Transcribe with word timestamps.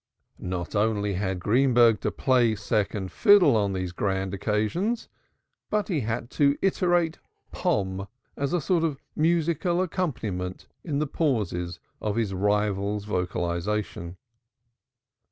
Not 0.39 0.75
only 0.75 1.13
had 1.13 1.39
Greenberg 1.39 2.01
to 2.01 2.09
play 2.09 2.55
second 2.55 3.11
fiddle 3.11 3.55
on 3.55 3.73
these 3.73 3.91
grand 3.91 4.33
occasions, 4.33 5.07
but 5.69 5.89
he 5.89 5.99
had 5.99 6.31
to 6.31 6.57
iterate 6.63 7.19
"Pom" 7.51 8.07
as 8.35 8.51
a 8.51 8.61
sort 8.61 8.83
of 8.83 8.97
musical 9.15 9.79
accompaniment 9.79 10.65
in 10.83 10.97
the 10.97 11.05
pauses 11.05 11.79
of 12.01 12.15
his 12.15 12.33
rival's 12.33 13.05
vocalization. 13.05 14.17